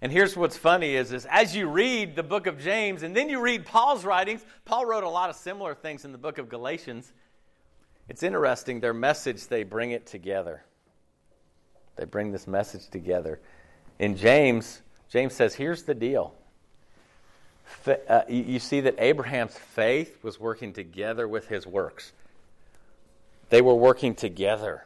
[0.00, 3.28] And here's what's funny is, is as you read the book of James and then
[3.28, 6.48] you read Paul's writings, Paul wrote a lot of similar things in the book of
[6.48, 7.12] Galatians.
[8.08, 10.62] It's interesting, their message, they bring it together.
[11.96, 13.40] They bring this message together.
[13.98, 16.32] In James, James says, here's the deal.
[17.86, 22.12] Uh, you see that Abraham's faith was working together with his works.
[23.48, 24.84] They were working together.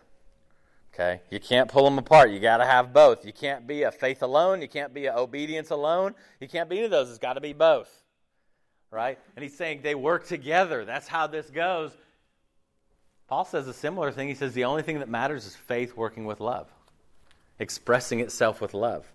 [0.95, 1.21] Okay?
[1.31, 2.31] You can't pull them apart.
[2.31, 3.25] You got to have both.
[3.25, 4.61] You can't be a faith alone.
[4.61, 6.15] You can't be obedience alone.
[6.41, 7.09] You can't be any of those.
[7.09, 7.91] It's got to be both.
[8.91, 9.19] Right?
[9.37, 10.85] And he's saying they work together.
[10.85, 11.97] That's how this goes.
[13.27, 14.29] Paul says a similar thing.
[14.29, 16.69] He says the only thing that matters is faith working with love,
[17.59, 19.11] expressing itself with love.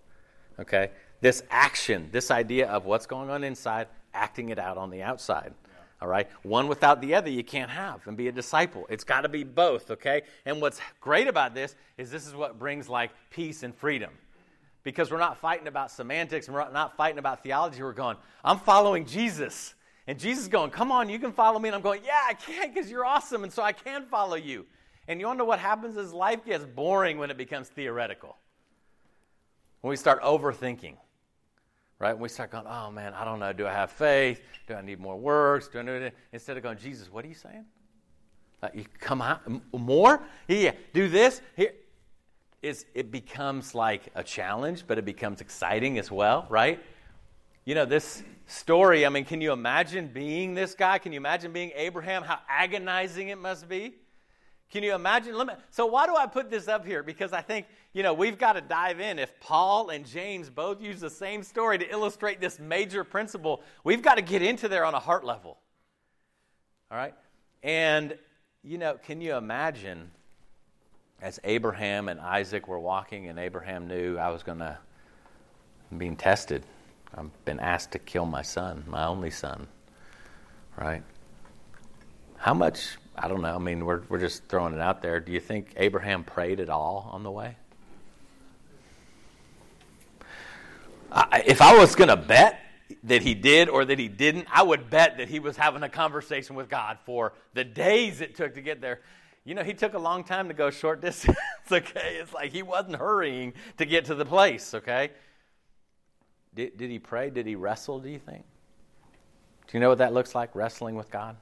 [0.59, 0.89] Okay?
[1.21, 5.53] This action, this idea of what's going on inside, acting it out on the outside.
[6.01, 6.27] All right?
[6.43, 8.85] One without the other you can't have and be a disciple.
[8.89, 10.21] It's got to be both, okay?
[10.45, 14.11] And what's great about this is this is what brings like peace and freedom.
[14.83, 17.81] Because we're not fighting about semantics and we're not fighting about theology.
[17.81, 19.73] We're going, I'm following Jesus.
[20.05, 21.67] And Jesus is going, Come on, you can follow me.
[21.67, 23.43] And I'm going, Yeah, I can because you're awesome.
[23.43, 24.65] And so I can follow you.
[25.07, 28.37] And you wonder what happens is life gets boring when it becomes theoretical.
[29.81, 30.95] When we start overthinking
[31.99, 32.17] right?
[32.17, 33.53] We start going, oh man, I don't know.
[33.53, 34.41] Do I have faith?
[34.67, 35.67] Do I need more works?
[35.67, 37.65] Do I need Instead of going, Jesus, what are you saying?
[38.61, 39.41] Like you come out
[39.73, 40.21] more?
[40.47, 41.41] Yeah, do this.
[41.55, 41.73] Here.
[42.63, 46.83] It's, it becomes like a challenge, but it becomes exciting as well, right?
[47.65, 50.97] You know, this story, I mean, can you imagine being this guy?
[50.97, 52.23] Can you imagine being Abraham?
[52.23, 53.93] How agonizing it must be?
[54.69, 55.37] Can you imagine?
[55.37, 57.01] Me, so, why do I put this up here?
[57.01, 59.17] Because I think, you know, we've got to dive in.
[59.17, 64.01] If Paul and James both use the same story to illustrate this major principle, we've
[64.01, 65.57] got to get into there on a heart level.
[66.91, 67.13] All right?
[67.63, 68.17] And,
[68.61, 70.11] you know, can you imagine
[71.21, 74.77] as Abraham and Isaac were walking, and Abraham knew I was going to,
[75.97, 76.63] being tested.
[77.15, 79.67] I've been asked to kill my son, my only son.
[80.77, 81.01] Right?
[82.37, 83.55] How much I don't know.
[83.55, 85.19] I mean, we're, we're just throwing it out there.
[85.19, 87.55] Do you think Abraham prayed at all on the way?
[91.11, 92.59] I, if I was going to bet
[93.03, 95.89] that he did or that he didn't, I would bet that he was having a
[95.89, 99.01] conversation with God for the days it took to get there.
[99.45, 101.37] You know, he took a long time to go short distance,
[101.71, 102.19] okay?
[102.21, 105.11] It's like he wasn't hurrying to get to the place, okay?
[106.53, 107.29] Did, did he pray?
[107.29, 108.43] Did he wrestle, do you think?
[109.67, 111.35] Do you know what that looks like, wrestling with God?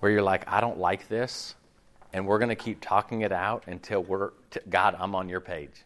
[0.00, 1.54] Where you're like, I don't like this,
[2.12, 5.40] and we're going to keep talking it out until we're, t- God, I'm on your
[5.40, 5.84] page.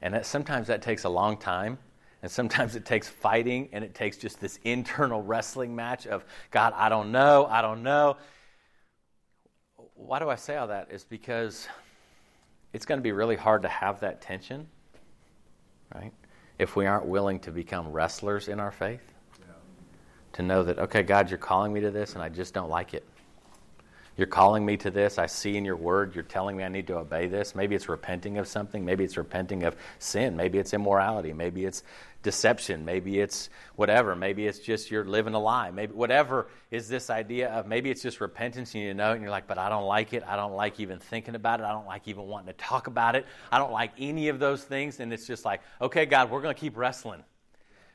[0.00, 1.78] And that, sometimes that takes a long time,
[2.22, 6.72] and sometimes it takes fighting, and it takes just this internal wrestling match of, God,
[6.76, 8.16] I don't know, I don't know.
[9.94, 10.90] Why do I say all that?
[10.90, 11.68] Is because
[12.72, 14.68] it's going to be really hard to have that tension,
[15.94, 16.12] right?
[16.58, 19.11] If we aren't willing to become wrestlers in our faith
[20.34, 22.94] to know that, okay, God, you're calling me to this and I just don't like
[22.94, 23.04] it.
[24.16, 25.16] You're calling me to this.
[25.16, 27.54] I see in your word, you're telling me I need to obey this.
[27.54, 28.84] Maybe it's repenting of something.
[28.84, 30.36] Maybe it's repenting of sin.
[30.36, 31.32] Maybe it's immorality.
[31.32, 31.82] Maybe it's
[32.22, 32.84] deception.
[32.84, 34.14] Maybe it's whatever.
[34.14, 35.70] Maybe it's just you're living a lie.
[35.70, 39.22] Maybe whatever is this idea of maybe it's just repentance and you know it and
[39.22, 40.22] you're like, but I don't like it.
[40.26, 41.64] I don't like even thinking about it.
[41.64, 43.26] I don't like even wanting to talk about it.
[43.50, 45.00] I don't like any of those things.
[45.00, 47.24] And it's just like, okay, God, we're going to keep wrestling.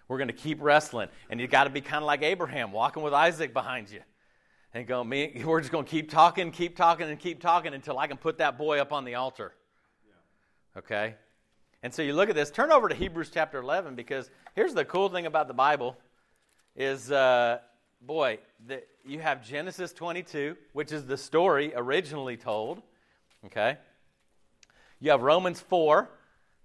[0.08, 1.10] We're going to keep wrestling.
[1.30, 4.02] And you got to be kind of like Abraham, walking with Isaac behind you.
[4.74, 7.98] And go, me, we're just going to keep talking, keep talking, and keep talking until
[7.98, 9.54] I can put that boy up on the altar.
[10.78, 11.16] Okay?
[11.84, 12.52] And so you look at this.
[12.52, 15.98] Turn over to Hebrews chapter 11 because here's the cool thing about the Bible
[16.76, 17.60] is, uh,
[18.02, 22.82] boy, the, you have Genesis 22, which is the story originally told.
[23.46, 23.78] Okay?
[25.00, 26.10] You have Romans 4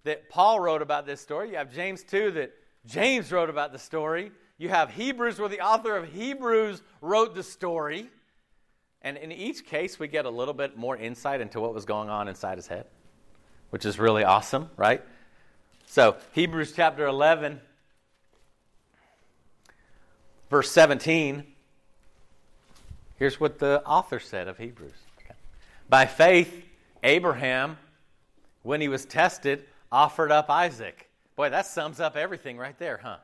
[0.05, 1.51] that Paul wrote about this story.
[1.51, 2.53] You have James 2 that
[2.87, 4.33] James wrote about the story.
[4.59, 8.09] You have Hebrews where the author of Hebrews wrote the story.
[9.03, 12.09] And in each case, we get a little bit more insight into what was going
[12.09, 12.87] on inside his head,
[13.71, 15.03] which is really awesome, right?
[15.87, 17.61] So, Hebrews chapter 11,
[20.49, 21.45] verse 17.
[23.19, 24.93] Here's what the author said of Hebrews.
[25.21, 25.35] Okay.
[25.89, 26.65] By faith,
[27.03, 27.79] Abraham,
[28.63, 31.09] when he was tested, offered up Isaac.
[31.37, 33.17] Boy, that sums up everything right there, huh?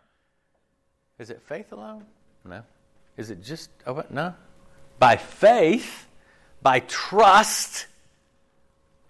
[1.18, 2.05] Is it faith alone?
[2.44, 2.62] No.
[3.16, 4.35] Is it just, oh, no?
[4.99, 6.07] By faith,
[6.62, 7.87] by trust,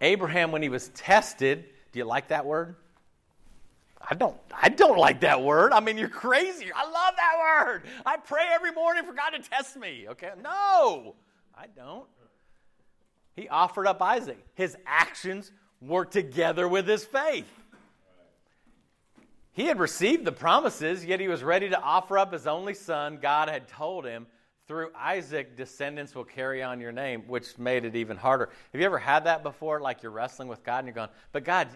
[0.01, 2.77] Abraham, when he was tested, do you like that word?
[4.01, 5.73] I don't, I don't like that word.
[5.73, 6.67] I mean, you're crazy.
[6.75, 7.83] I love that word.
[8.07, 10.07] I pray every morning for God to test me.
[10.09, 10.31] Okay?
[10.43, 11.15] No,
[11.55, 12.07] I don't.
[13.37, 14.39] He offered up Isaac.
[14.55, 17.47] His actions were together with his faith.
[19.59, 23.19] He had received the promises, yet he was ready to offer up his only son.
[23.21, 24.29] God had told him,
[24.69, 28.51] through Isaac, descendants will carry on your name, which made it even harder.
[28.73, 29.81] Have you ever had that before?
[29.81, 31.67] Like you're wrestling with God and you're going, but God,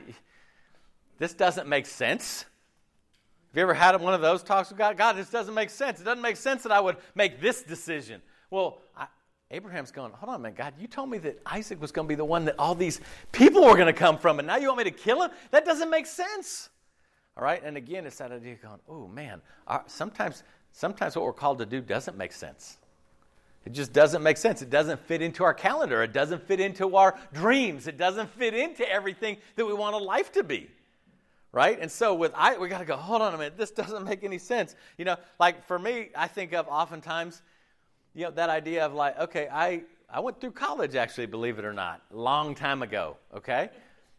[1.19, 2.43] this doesn't make sense.
[3.51, 4.97] Have you ever had one of those talks with God?
[4.97, 6.01] God, this doesn't make sense.
[6.01, 8.23] It doesn't make sense that I would make this decision.
[8.49, 9.09] Well, I,
[9.51, 12.15] Abraham's going, hold on man, God, you told me that Isaac was going to be
[12.15, 13.01] the one that all these
[13.33, 15.33] people were going to come from, and now you want me to kill him?
[15.51, 16.69] That doesn't make sense.
[17.37, 17.63] All right?
[17.65, 19.41] And again, it's that idea going, oh, man,
[19.87, 20.43] sometimes,
[20.73, 22.79] sometimes what we're called to do doesn't make sense.
[23.65, 24.61] It just doesn't make sense.
[24.61, 26.03] It doesn't fit into our calendar.
[26.03, 27.87] It doesn't fit into our dreams.
[27.87, 30.69] It doesn't fit into everything that we want a life to be.
[31.53, 31.79] Right?
[31.81, 34.39] And so with I we gotta go, hold on a minute, this doesn't make any
[34.39, 34.75] sense.
[34.97, 37.43] You know, like for me, I think of oftentimes,
[38.15, 41.65] you know, that idea of like, okay, I I went through college actually, believe it
[41.65, 43.69] or not, a long time ago, okay?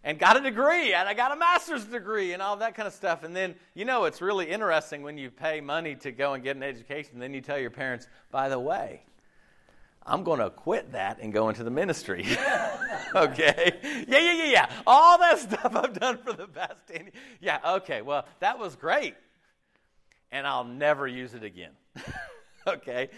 [0.04, 2.94] And got a degree and I got a master's degree and all that kind of
[2.94, 3.24] stuff.
[3.24, 6.56] And then, you know, it's really interesting when you pay money to go and get
[6.56, 9.04] an education, then you tell your parents, by the way,
[10.06, 12.26] I'm going to quit that and go into the ministry.
[13.16, 13.80] okay?
[14.08, 14.70] Yeah, yeah, yeah, yeah.
[14.86, 17.14] All that stuff I've done for the past 10 years.
[17.40, 18.02] Yeah, okay.
[18.02, 19.16] Well, that was great.
[20.32, 21.72] And I'll never use it again.
[22.68, 23.10] okay?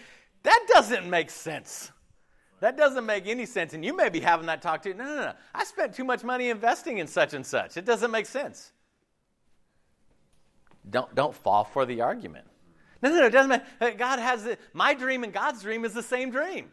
[0.44, 1.90] That doesn't make sense.
[2.60, 3.74] That doesn't make any sense.
[3.74, 4.98] And you may be having that talk to too.
[4.98, 5.32] No, no, no.
[5.54, 7.76] I spent too much money investing in such and such.
[7.76, 8.72] It doesn't make sense.
[10.88, 12.46] Don't, don't fall for the argument.
[13.02, 13.26] No, no, no.
[13.26, 13.96] It doesn't matter.
[13.96, 16.70] God has the, my dream and God's dream is the same dream.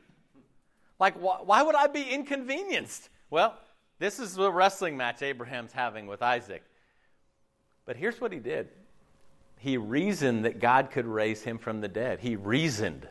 [0.99, 3.09] Like, wh- why would I be inconvenienced?
[3.29, 3.57] Well,
[3.99, 6.63] this is the wrestling match Abraham's having with Isaac.
[7.85, 8.69] But here's what he did
[9.57, 12.19] he reasoned that God could raise him from the dead.
[12.19, 13.07] He reasoned.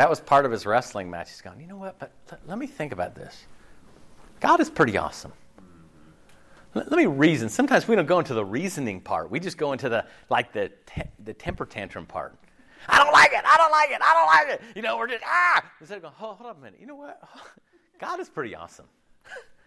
[0.00, 1.28] That was part of his wrestling match.
[1.28, 1.98] He's going, you know what?
[1.98, 2.10] But
[2.46, 3.44] let me think about this.
[4.40, 5.34] God is pretty awesome.
[6.72, 7.50] Let me reason.
[7.50, 9.30] Sometimes we don't go into the reasoning part.
[9.30, 12.34] We just go into the like the te- the temper tantrum part.
[12.88, 13.44] I don't like it.
[13.44, 14.00] I don't like it.
[14.00, 14.74] I don't like it.
[14.74, 15.70] You know, we're just ah.
[15.80, 16.80] Instead of going, hold, hold on a minute.
[16.80, 17.22] You know what?
[17.98, 18.86] God is pretty awesome.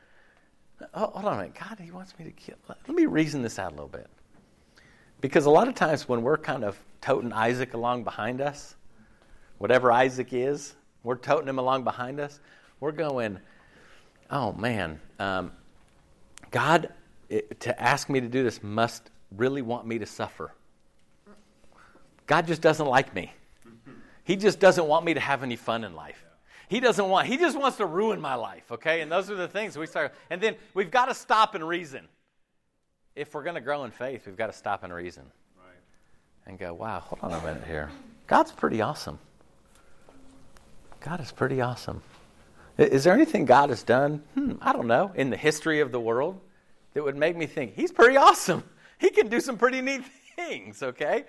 [0.95, 1.53] hold on a minute.
[1.53, 2.55] God, He wants me to kill.
[2.67, 4.07] Let me reason this out a little bit.
[5.21, 8.77] Because a lot of times when we're kind of toting Isaac along behind us,
[9.57, 12.39] whatever Isaac is, we're toting him along behind us.
[12.79, 13.39] We're going,
[14.29, 15.51] oh man, um,
[16.51, 16.89] God,
[17.29, 20.53] it, to ask me to do this must really want me to suffer.
[22.25, 23.33] God just doesn't like me.
[24.23, 26.23] He just doesn't want me to have any fun in life.
[26.69, 29.01] He doesn't want, he just wants to ruin my life, okay?
[29.01, 30.13] And those are the things we start.
[30.29, 32.07] And then we've got to stop and reason.
[33.15, 35.23] If we're going to grow in faith, we've got to stop and reason.
[35.57, 35.75] Right.
[36.47, 37.91] And go, wow, hold on a minute here.
[38.25, 39.19] God's pretty awesome.
[41.03, 42.01] God is pretty awesome.
[42.77, 45.99] Is there anything God has done, hmm, I don't know, in the history of the
[45.99, 46.39] world
[46.93, 48.63] that would make me think he's pretty awesome?
[48.99, 50.03] He can do some pretty neat
[50.37, 51.25] things, okay?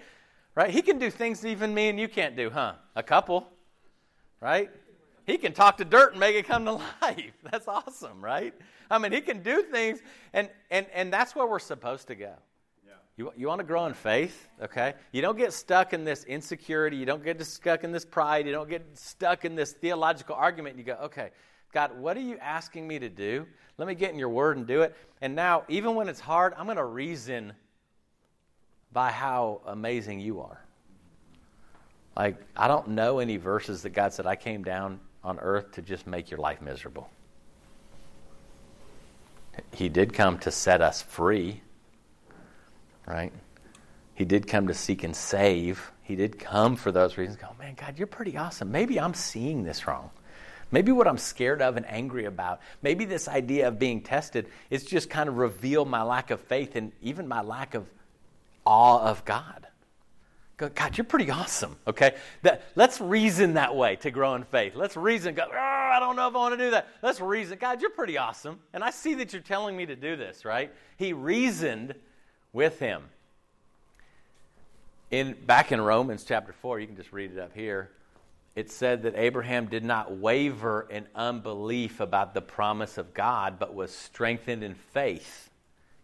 [0.55, 0.71] Right?
[0.71, 2.75] He can do things even me and you can't do, huh?
[2.95, 3.49] A couple,
[4.41, 4.71] right?
[5.27, 7.33] He can talk to dirt and make it come to life.
[7.51, 8.55] That's awesome, right?
[8.89, 9.99] I mean, he can do things,
[10.33, 12.35] and, and, and that's where we're supposed to go.
[13.17, 14.95] You, you want to grow in faith, okay?
[15.13, 16.97] You don't get stuck in this insecurity.
[16.97, 18.47] You don't get stuck in this pride.
[18.47, 20.79] You don't get stuck in this theological argument.
[20.79, 21.31] You go, okay,
[21.73, 23.47] God, what are you asking me to do?
[23.79, 24.97] Let me get in your word and do it.
[25.21, 27.53] And now, even when it's hard, I'm going to reason
[28.93, 30.65] by how amazing you are.
[32.17, 35.83] Like, I don't know any verses that God said, I came down on earth to
[35.83, 37.11] just make your life miserable.
[39.73, 41.61] He did come to set us free,
[43.07, 43.33] right?
[44.15, 45.91] He did come to seek and save.
[46.03, 47.41] He did come for those reasons.
[47.41, 48.71] Go, man, God, you're pretty awesome.
[48.71, 50.11] Maybe I'm seeing this wrong.
[50.71, 54.85] Maybe what I'm scared of and angry about, maybe this idea of being tested is
[54.85, 57.89] just kind of reveal my lack of faith and even my lack of
[58.67, 59.67] awe of God.
[60.57, 62.15] Go, God, you're pretty awesome, okay?
[62.43, 64.75] That, let's reason that way to grow in faith.
[64.77, 66.89] Let's reason, go, oh, I don't know if I want to do that.
[67.03, 68.61] Let's reason, God, you're pretty awesome.
[68.73, 70.73] And I see that you're telling me to do this, right?
[70.97, 71.95] He reasoned
[72.55, 73.03] with him.
[75.11, 77.91] In, back in Romans chapter 4, you can just read it up here,
[78.57, 83.75] it said that Abraham did not waver in unbelief about the promise of God, but
[83.75, 85.51] was strengthened in faith,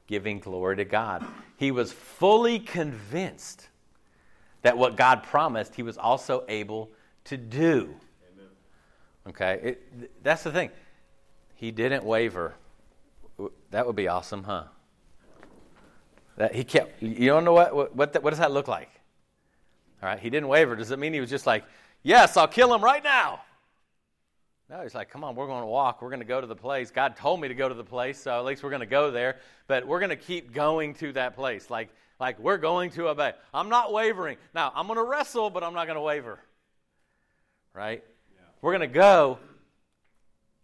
[0.09, 1.25] giving glory to God.
[1.57, 3.69] He was fully convinced
[4.63, 6.91] that what God promised, he was also able
[7.25, 7.95] to do.
[8.35, 8.49] Amen.
[9.29, 10.71] Okay, it, that's the thing.
[11.55, 12.55] He didn't waver.
[13.71, 14.65] That would be awesome, huh?
[16.41, 17.03] That he kept.
[17.03, 18.89] You don't know what what what, what does that look like?
[20.03, 20.75] All right, he didn't waver.
[20.75, 21.65] Does it mean he was just like,
[22.03, 23.41] "Yes, I'll kill him right now"?
[24.71, 26.01] No, he's like, "Come on, we're going to walk.
[26.01, 26.91] We're going to go to the place.
[26.91, 29.11] God told me to go to the place, so at least we're going to go
[29.11, 29.37] there.
[29.67, 31.69] But we're going to keep going to that place.
[31.69, 33.35] Like like we're going to obey.
[33.53, 34.39] I'm not wavering.
[34.55, 36.39] Now, I'm going to wrestle, but I'm not going to waver.
[37.75, 38.03] Right?
[38.35, 38.41] Yeah.
[38.63, 39.39] We're going to go.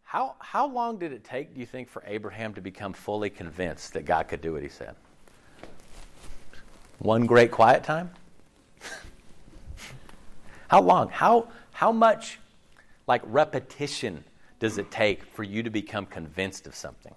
[0.05, 3.93] How, how long did it take, do you think, for Abraham to become fully convinced
[3.93, 4.95] that God could do what he said?
[6.98, 8.11] One great quiet time?
[10.68, 11.09] how long?
[11.09, 12.38] How, how much
[13.06, 14.24] like repetition
[14.59, 17.14] does it take for you to become convinced of something?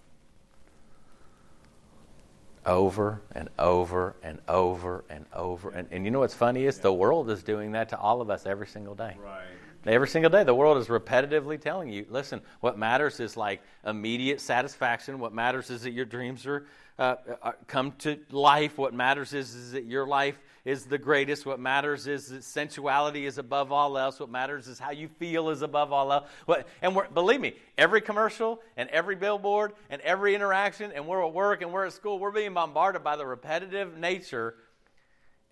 [2.65, 5.71] over and over and over and over.
[5.71, 8.29] And, and you know what's funny is the world is doing that to all of
[8.29, 9.17] us every single day.
[9.23, 9.41] Right.
[9.85, 14.41] Every single day, the world is repetitively telling you listen, what matters is like immediate
[14.41, 15.19] satisfaction.
[15.19, 16.67] What matters is that your dreams are,
[16.99, 18.77] uh, uh, come to life.
[18.77, 21.45] What matters is, is that your life is the greatest.
[21.45, 24.19] What matters is that sensuality is above all else.
[24.19, 26.29] What matters is how you feel is above all else.
[26.45, 31.33] What, and believe me, every commercial and every billboard and every interaction, and we're at
[31.33, 34.55] work and we're at school, we're being bombarded by the repetitive nature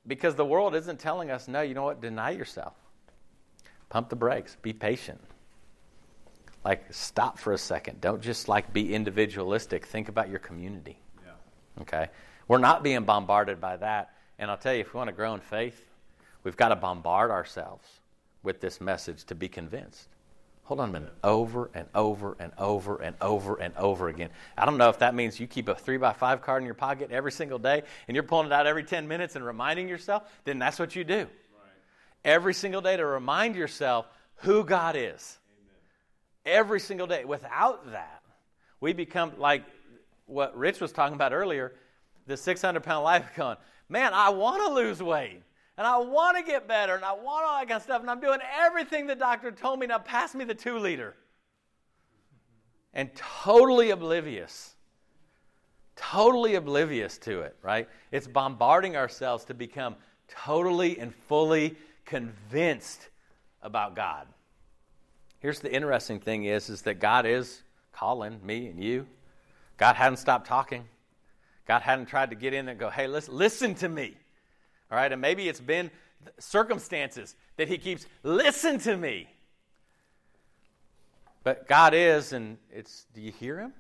[0.06, 2.74] because the world isn't telling us, no, you know what, deny yourself.
[3.90, 5.22] Pump the brakes, be patient.
[6.66, 8.02] Like, stop for a second.
[8.02, 9.86] Don't just like be individualistic.
[9.86, 11.00] Think about your community.
[11.82, 12.10] Okay?
[12.48, 14.12] We're not being bombarded by that.
[14.40, 15.84] And I'll tell you, if we want to grow in faith,
[16.44, 17.88] we've got to bombard ourselves
[18.44, 20.08] with this message to be convinced.
[20.64, 21.14] Hold on a minute.
[21.24, 24.30] Over and over and over and over and over again.
[24.58, 26.76] I don't know if that means you keep a three by five card in your
[26.76, 30.24] pocket every single day and you're pulling it out every 10 minutes and reminding yourself,
[30.44, 31.20] then that's what you do.
[31.20, 31.30] Right.
[32.26, 34.08] Every single day to remind yourself
[34.42, 35.40] who God is.
[35.58, 36.58] Amen.
[36.58, 37.24] Every single day.
[37.24, 38.22] Without that,
[38.82, 39.64] we become like
[40.28, 41.74] what Rich was talking about earlier
[42.28, 43.58] the 600 pound life going,
[43.90, 45.42] man, I want to lose weight
[45.78, 48.02] and I want to get better and I want all that kind of stuff.
[48.02, 49.88] And I'm doing everything the doctor told me.
[49.88, 51.16] Now pass me the two liter.
[52.94, 54.76] And totally oblivious,
[55.96, 57.88] totally oblivious to it, right?
[58.12, 59.96] It's bombarding ourselves to become
[60.28, 63.10] totally and fully convinced
[63.62, 64.28] about God.
[65.40, 67.62] Here's the interesting thing is, is that God is
[67.92, 69.06] calling me and you.
[69.78, 70.86] God hadn't stopped talking.
[71.68, 74.16] God hadn't tried to get in and go, hey, listen, listen to me.
[74.92, 75.92] All right, and maybe it's been
[76.40, 79.28] circumstances that He keeps, listen to me.
[81.44, 83.74] But God is, and it's, do you hear Him?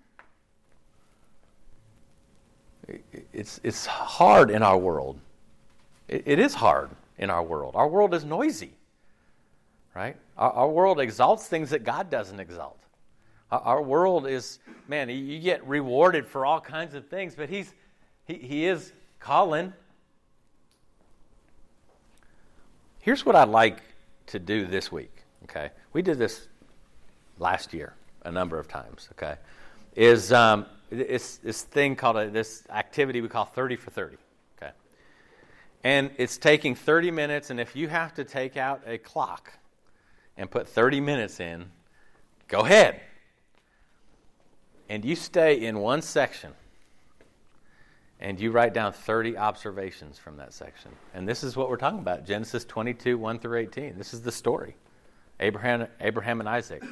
[3.33, 5.19] It's, it's hard in our world.
[6.07, 7.75] It, is hard in our world.
[7.75, 8.71] Our world is noisy,
[9.93, 10.15] right?
[10.38, 12.79] Our, our world exalts things that God doesn't exalt.
[13.49, 17.73] Our world is, man, you get rewarded for all kinds of things, but he's,
[18.25, 19.71] he, he is calling.
[23.00, 23.79] Here's what I'd like
[24.27, 25.69] to do this week, okay?
[25.93, 26.50] We did this
[27.39, 27.93] last year
[28.25, 29.35] a number of times, okay?
[29.95, 34.17] Is um, it's this thing called a, this activity we call 30 for 30,
[34.58, 34.71] okay?
[35.85, 39.54] And it's taking 30 minutes, and if you have to take out a clock
[40.35, 41.71] and put 30 minutes in,
[42.50, 43.00] go ahead
[44.90, 46.54] and you stay in one section
[48.19, 50.92] and you write down 30 observations from that section.
[51.13, 53.98] And this is what we're talking about Genesis 22, 1 through 18.
[53.98, 54.75] This is the story
[55.40, 56.83] Abraham, Abraham and Isaac.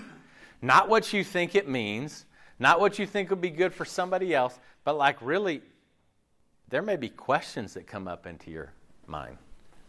[0.61, 2.25] Not what you think it means,
[2.59, 5.61] not what you think would be good for somebody else, but like really,
[6.69, 8.71] there may be questions that come up into your
[9.07, 9.37] mind.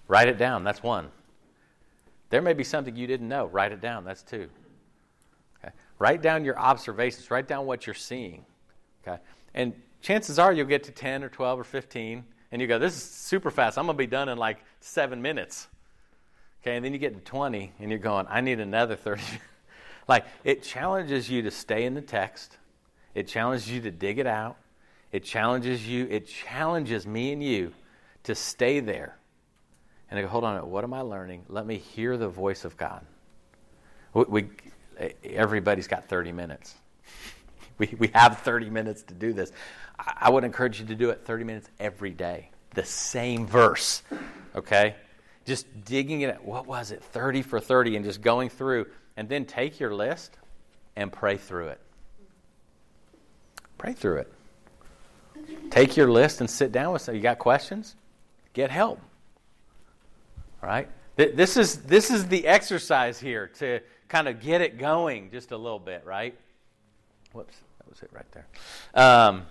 [0.09, 0.65] Write it down.
[0.65, 1.09] That's one.
[2.31, 3.47] There may be something you didn't know.
[3.47, 4.05] Write it down.
[4.05, 4.49] That's two.
[5.99, 8.45] Write down your observations, write down what you're seeing.
[9.07, 9.21] Okay?
[9.55, 9.73] And
[10.03, 13.03] chances are you'll get to 10 or 12 or 15, and you go, This is
[13.03, 13.79] super fast.
[13.79, 15.69] I'm going to be done in like seven minutes.
[16.63, 19.23] Okay, and then you get to 20, and you're going, I need another 30.
[20.09, 22.59] like, it challenges you to stay in the text,
[23.15, 24.57] it challenges you to dig it out,
[25.13, 27.73] it challenges you, it challenges me and you
[28.25, 29.17] to stay there.
[30.11, 31.45] And I go, hold on, what am I learning?
[31.49, 33.05] Let me hear the voice of God.
[34.13, 34.49] We, we
[34.99, 36.75] Eh, everybody's got 30 minutes.
[37.79, 39.53] We, we have 30 minutes to do this.
[39.99, 42.49] I, would encourage you to do it 30 minutes every day.
[42.71, 44.03] The same verse,
[44.55, 44.97] okay?
[45.45, 48.87] Just digging it, what was it, 30 for 30, and just going through.
[49.19, 50.39] And then take your list
[50.97, 51.81] and pray through it.
[53.77, 54.33] Pray through it.
[55.71, 57.15] Take your list and sit down with some.
[57.15, 57.95] You got questions?
[58.55, 59.01] Get help.
[60.63, 60.89] All right?
[61.17, 65.57] This is, this is the exercise here to kind of get it going just a
[65.57, 66.37] little bit, right?
[67.33, 68.47] Whoops, that was it right there.
[68.95, 69.47] Um,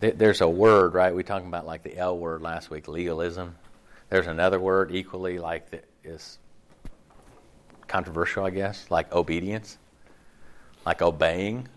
[0.00, 1.14] there's a word, right?
[1.14, 3.56] We talking about like the L word last week, legalism.
[4.10, 6.38] There's another word equally like that is
[7.86, 9.78] controversial, I guess, like obedience,
[10.84, 11.68] like obeying.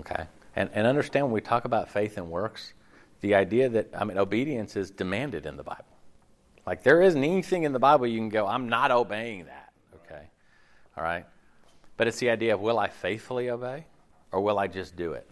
[0.00, 2.74] Okay, and and understand when we talk about faith and works,
[3.20, 5.84] the idea that I mean obedience is demanded in the Bible.
[6.68, 9.72] Like there isn't anything in the Bible you can go, I'm not obeying that.
[10.04, 10.28] Okay,
[10.98, 11.24] all right,
[11.96, 13.86] but it's the idea of will I faithfully obey,
[14.32, 15.26] or will I just do it?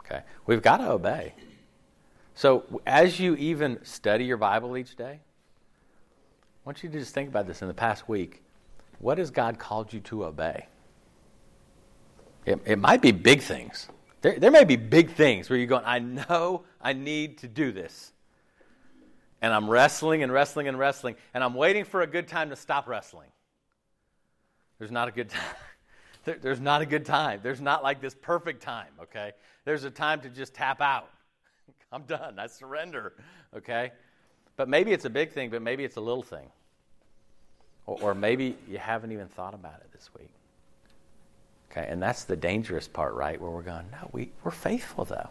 [0.00, 1.34] Okay, we've got to obey.
[2.34, 7.28] So as you even study your Bible each day, I want you to just think
[7.28, 8.42] about this in the past week.
[8.98, 10.66] What has God called you to obey?
[12.44, 13.88] It, it might be big things.
[14.20, 17.70] There, there may be big things where you're going, I know I need to do
[17.70, 18.13] this.
[19.42, 22.56] And I'm wrestling and wrestling and wrestling, and I'm waiting for a good time to
[22.56, 23.28] stop wrestling.
[24.78, 25.42] There's not a good time.
[26.24, 27.40] There, there's not a good time.
[27.42, 29.32] There's not like this perfect time, okay?
[29.66, 31.10] There's a time to just tap out.
[31.92, 32.38] I'm done.
[32.38, 33.12] I surrender,
[33.54, 33.92] okay?
[34.56, 36.48] But maybe it's a big thing, but maybe it's a little thing.
[37.84, 40.30] Or, or maybe you haven't even thought about it this week.
[41.70, 43.40] Okay, and that's the dangerous part, right?
[43.40, 45.28] Where we're going, no, we, we're faithful, though.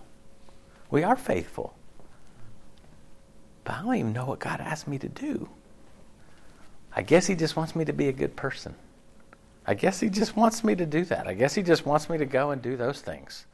[0.91, 1.74] We are faithful.
[3.64, 5.49] But I don't even know what God asked me to do.
[6.95, 8.76] I guess He just wants me to be a good person.
[9.66, 11.28] I guess He just wants me to do that.
[11.28, 13.45] I guess He just wants me to go and do those things.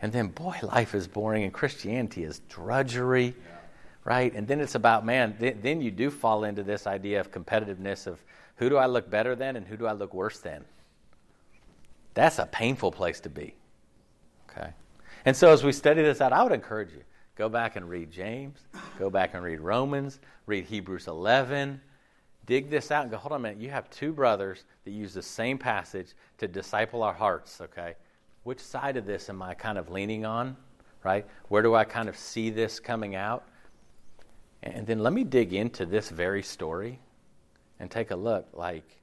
[0.00, 3.56] And then, boy, life is boring, and Christianity is drudgery, yeah.
[4.04, 4.32] right?
[4.32, 8.06] And then it's about, man, th- then you do fall into this idea of competitiveness
[8.06, 8.22] of
[8.56, 10.64] who do I look better than and who do I look worse than?
[12.14, 13.54] That's a painful place to be,
[14.50, 14.70] okay?
[15.24, 17.02] And so as we study this out, I would encourage you
[17.38, 18.58] go back and read James,
[18.98, 21.80] go back and read Romans, read Hebrews 11,
[22.44, 25.14] dig this out and go, hold on a minute, you have two brothers that use
[25.14, 27.94] the same passage to disciple our hearts, okay?
[28.48, 30.56] which side of this am I kind of leaning on,
[31.04, 31.26] right?
[31.48, 33.46] Where do I kind of see this coming out?
[34.62, 36.98] And then let me dig into this very story
[37.78, 39.02] and take a look like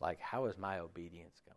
[0.00, 1.56] like how is my obedience going?